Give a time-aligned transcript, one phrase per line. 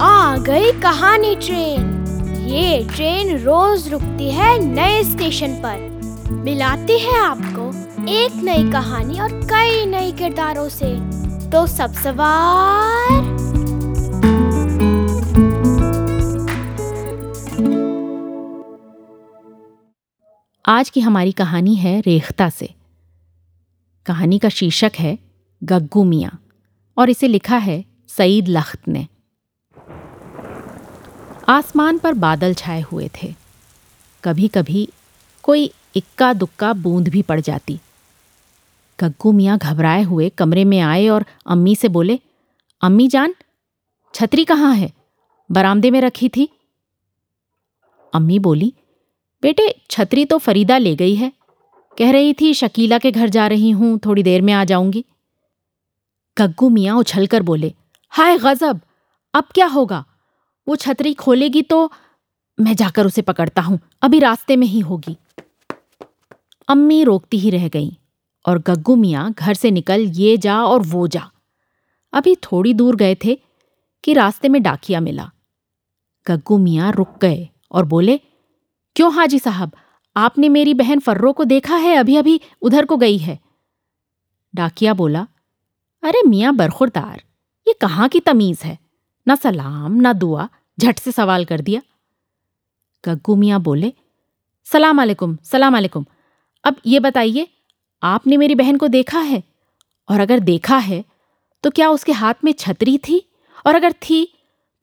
[0.00, 5.76] पुरानी ट्रेन। ये ट्रेन रोज रुकती है नए स्टेशन पर।
[6.32, 7.68] मिलाती है आपको
[8.08, 10.94] एक नई कहानी और कई नए किरदारों से।
[11.50, 13.10] तो सब सवार।
[20.68, 22.74] आज की हमारी कहानी है रेखता से।
[24.06, 25.18] कहानी का शीर्षक है
[25.64, 26.42] गग्गू मियाँ
[26.98, 29.06] और इसे लिखा है सईद लख्त ने।
[31.48, 33.34] आसमान पर बादल छाए हुए थे।
[34.24, 34.88] कभी कभी
[35.42, 37.78] कोई इक्का दुक्का बूंद भी पड़ जाती।
[39.00, 42.18] गग्गू मियाँ घबराए हुए कमरे में आए और अम्मी से बोले,
[42.82, 43.34] अम्मी जान,
[44.14, 44.92] छतरी कहाँ है?
[45.50, 46.48] बरामदे में रखी थी?
[48.12, 48.72] अम्मी बोली,
[49.42, 51.32] बेटे, छतरी तो फरीदा ले गई है।
[51.98, 55.04] कह रही थी, शकीला के घर जा रही हूँ, थोड़ी देर में आ जाऊँगी।
[56.38, 57.74] गग्गू मियाँ उछलकर बोले,
[58.08, 58.80] हाय गजब,
[59.34, 60.04] अब क्या होगा?
[60.68, 61.90] वो छतरी खोलेगी तो
[62.58, 65.16] मैं जाकर उसे पकड़ता हूँ। अभी रास्ते में ही होगी।
[66.68, 67.96] अम्मी रोकती ही रह गई
[68.44, 71.30] और गग्गू मियाँ घर से निकल ये जा और वो जा।
[72.12, 73.38] अभी थोड़ी दूर गए थे
[74.04, 75.30] कि रास्ते में डाकिया मिला।
[76.26, 78.16] गग्गू मियाँ रुक गए और बोले,
[78.96, 79.72] क्यों हाजी साहब?
[80.16, 81.96] आपने मेरी बहन फर्रो को देखा है?
[81.96, 83.38] अभी अभी उधर को गई है।
[84.54, 85.26] डाकिया बोला,
[86.02, 87.22] अरे मियाँ बरखुरदार,
[87.66, 88.78] ये कहाँ की तमीज है?
[89.26, 91.80] ना सलाम, ना दुआ झट से सवाल कर दिया।
[93.04, 93.92] गग्गू मियाँ बोले,
[94.66, 96.04] सलाम अलैकुम सलाम अलैकुम।
[96.64, 97.46] अब ये बताइए,
[98.02, 99.42] आपने मेरी बहन को देखा है?
[100.08, 101.04] और अगर देखा है
[101.64, 103.22] तो क्या उसके हाथ में छतरी थी?
[103.66, 104.26] और अगर थी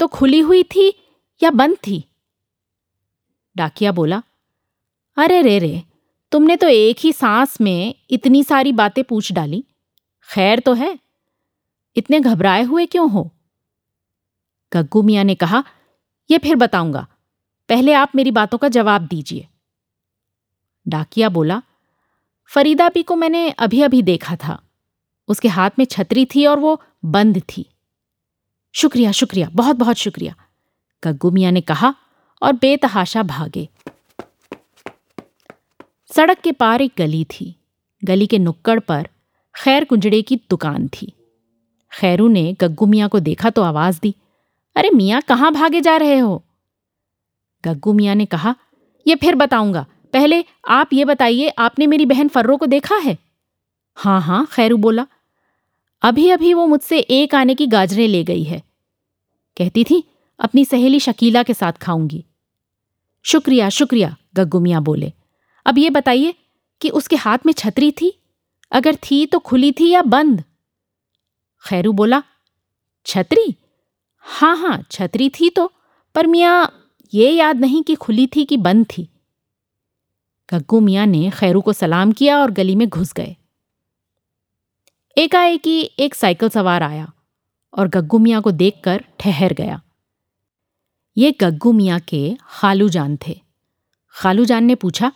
[0.00, 0.88] तो खुली हुई थी
[1.40, 2.04] या बंद थी?
[3.56, 4.22] डाकिया बोला,
[5.16, 5.82] अरे रे रे,
[6.32, 9.64] तुमने तो एक ही सांस में इतनी सारी बातें पूछ डाली।
[10.28, 10.98] खैर तो है,
[11.96, 13.30] इतने घबराए हुए क्यों हो?
[14.72, 15.62] गग्गू मियाँ ने कहा
[16.30, 17.06] यह फिर बताऊँगा।
[17.68, 19.48] पहले आप मेरी बातों का जवाब दीजिए।
[20.88, 21.62] डाकिया बोला,
[22.46, 24.62] फरीदा पी को मैंने अभी अभी देखा था।
[25.28, 27.70] उसके हाथ में छतरी थी और वो बंद थी।
[28.74, 30.34] शुक्रिया शुक्रिया बहुत बहुत शुक्रिया।
[31.04, 31.94] गग्गू मियाँ ने कहा
[32.42, 33.68] और बेतहाशा भागे।
[36.16, 37.56] सड़क के पार एक गली थी।
[38.04, 39.08] गली के नुक्कड़ पर
[39.56, 41.12] खैर कुंजड़े की दुकान थी।
[41.92, 44.14] खैरू ने गग्गू मियाँ को देखा तो आवाज़ दी
[44.76, 46.44] अरे मियाँ कहाँ भागे जा रहे हो?
[47.64, 48.54] गग्गू मियाँ ने कहा
[49.06, 53.18] यह फिर बताऊँगा। पहले आप ये बताइए, आपने मेरी बहन फर्रो को देखा है?
[53.94, 55.06] हाँ हाँ खैरू बोला।
[56.02, 58.62] अभी अभी वो मुझसे एक आने की गाजरें ले गई है।
[59.56, 60.04] कहती थी,
[60.40, 62.24] अपनी सहेली शकीला के साथ खाऊँगी।
[63.22, 65.12] शुक्रिया शुक्रिया, गग्गू मियाँ बोले।
[65.66, 66.34] अब ये बताइए
[66.80, 68.22] कि उसके हाथ में छतरी थी?
[68.72, 70.44] अगर थी तो खुली थी या बंद?
[71.68, 72.22] खैरू बोला,
[73.06, 73.56] छतरी?
[74.26, 75.70] हाँ हाँ छतरी थी तो
[76.14, 76.72] पर मियाँ,
[77.12, 79.08] ये याद नहीं कि खुली थी कि बंद थी।
[80.48, 83.36] गग्गू मियाँ ने खैरू को सलाम किया और गली में घुस गए।
[85.16, 87.10] एकाएकी एक साइकिल सवार आया
[87.74, 89.80] और गग्गू मियाँ को देखकर ठहर गया।
[91.16, 93.40] ये गग्गू मियाँ के खालू जान थे।
[94.14, 95.12] खालू जान ने पूछा,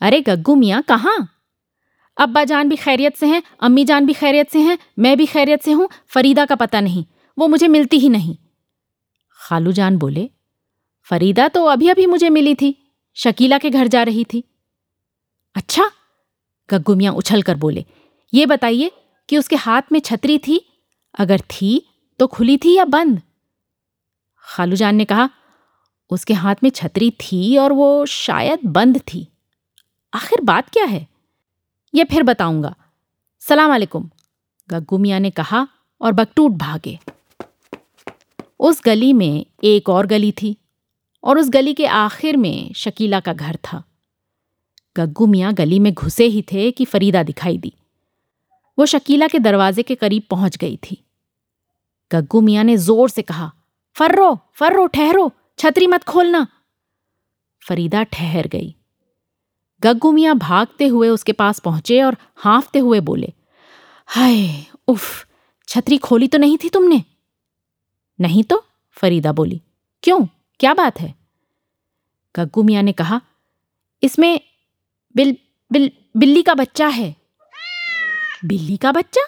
[0.00, 1.28] अरे गग्गू मियाँ, कहाँ?
[2.16, 5.62] अब्बा जान भी खैरियत से हैं, अम्मी जान भी खैरियत से हैं, मैं भी खैरियत
[5.62, 7.04] से हूँ, फरीदा का पता नहीं।
[7.40, 8.36] वो मुझे मिलती ही नहीं।
[9.38, 10.28] खालू जान बोले,
[11.08, 12.74] फरीदा तो अभी अभी मुझे मिली थी,
[13.16, 14.42] शकीला के घर जा रही थी।
[15.56, 15.90] अच्छा
[16.68, 17.84] गग्गू मियाँ उछल कर बोले,
[18.32, 18.90] ये बताइए
[19.28, 20.60] कि उसके हाथ में छतरी थी,
[21.14, 21.86] अगर थी
[22.20, 23.20] तो खुली थी या बंद?
[24.44, 25.28] खालू जान ने कहा,
[26.10, 29.26] उसके हाथ में छतरी थी और वो शायद बंद थी।
[30.12, 31.06] आखिर बात क्या है?
[31.94, 32.74] ये फिर बताऊँगा।
[33.42, 34.10] सलाम अलैकुम,
[34.68, 35.66] गग्गू मियाँ ने कहा
[36.00, 36.98] और बकटूट भागे।
[38.60, 40.56] उस गली में एक और गली थी
[41.24, 43.84] और उस गली के आखिर में शकीला का घर था।
[44.96, 47.72] गग्गू मियाँ गली में घुसे ही थे कि फरीदा दिखाई दी।
[48.78, 51.04] वो शकीला के दरवाजे के करीब पहुँच गई थी।
[52.12, 53.52] गग्गू मियाँ ने ज़ोर से कहा,
[53.94, 56.46] फर्रो फर्रो, ठहरो, छतरी मत खोलना!
[57.68, 58.74] फरीदा ठहर गई।
[59.82, 63.32] गग्गू मियाँ भागते हुए उसके पास पहुँचे और हाँफते हुए बोले,
[64.06, 65.26] हाय, उफ,
[65.68, 67.04] छतरी खोली तो नहीं थी तुमने?
[68.20, 68.64] नहीं तो?
[68.96, 69.60] फरीदा बोली।
[70.02, 70.26] क्यों?
[70.60, 71.14] क्या बात है?
[72.34, 73.20] गग्गू मियाँ ने कहा,
[74.02, 74.40] इसमें
[75.16, 75.36] बिल
[75.70, 77.14] बिल, बिल्ली का बच्चा है।
[78.44, 79.26] बिल्ली का बच्चा?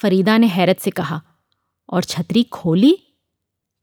[0.00, 1.20] फरीदा ने हैरत से कहा,
[1.88, 2.98] और छतरी खोली?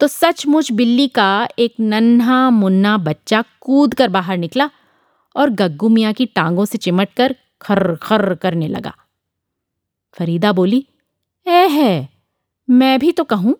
[0.00, 4.70] तो सचमुच बिल्ली का एक नन्हा मुन्ना बच्चा कूद कर बाहर निकला,
[5.36, 8.94] और गग्गू मियाँ की टांगों से चिमट कर खर्र खर्र करने लगा।
[10.16, 10.86] फरीदा बोली
[11.46, 12.08] ए है,
[12.70, 13.56] मैं भी तो कहूँ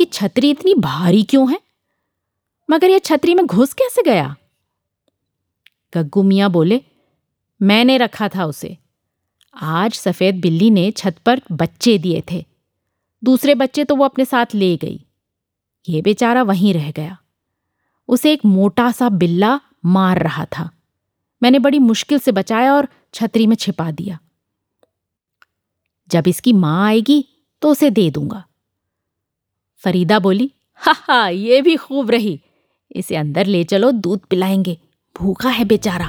[0.00, 1.60] कि छतरी इतनी भारी क्यों है?
[2.70, 4.36] मगर यह छतरी में घुस कैसे गया?
[5.94, 6.82] गग्गू मियाँ बोले,
[7.62, 8.78] मैंने रखा था उसे।
[9.54, 12.46] आज सफ़ेद बिल्ली ने छत पर बच्चे दिए थे।
[13.24, 15.06] दूसरे बच्चे तो वो अपने साथ ले गई।
[15.88, 17.18] ये बेचारा वहीं रह गया।
[18.08, 20.70] उसे एक मोटा सा बिल्ला मार रहा था।
[21.42, 24.18] मैंने बड़ी मुश्किल से बचाया और छतरी में छिपा दिया।
[26.08, 27.28] जब इसकी माँ आएगी
[27.62, 28.44] तो उसे दे दूँगा।
[29.84, 32.40] फरीदा बोली, हा हा, ये भी खूब रही।
[32.96, 34.78] इसे अंदर ले चलो, दूध पिलाएँगे।
[35.20, 36.06] भूखा है बेचारा।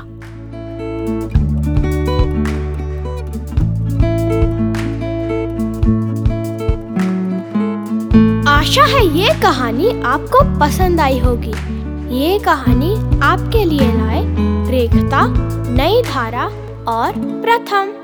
[8.51, 11.81] आशा है ये कहानी आपको पसंद आई होगी।
[12.21, 14.23] ये कहानी आपके लिए लाए
[14.71, 15.21] रेखता,
[15.71, 16.45] नई धारा
[16.87, 18.00] और प्रथम।